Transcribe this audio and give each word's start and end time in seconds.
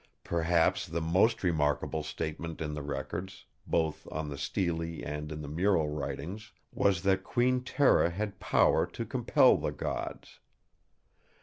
"Perhaps 0.23 0.87
the 0.87 0.99
most 0.99 1.43
remarkable 1.43 2.01
statement 2.01 2.59
in 2.59 2.73
the 2.73 2.81
records, 2.81 3.45
both 3.67 4.07
on 4.11 4.29
the 4.29 4.35
Stele 4.39 4.81
and 5.05 5.31
in 5.31 5.43
the 5.43 5.47
mural 5.47 5.89
writings, 5.89 6.51
was 6.71 7.03
that 7.03 7.23
Queen 7.23 7.61
Tera 7.63 8.09
had 8.09 8.39
power 8.39 8.87
to 8.87 9.05
compel 9.05 9.57
the 9.57 9.71
Gods. 9.71 10.39